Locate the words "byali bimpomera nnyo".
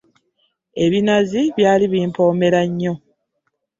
1.57-2.93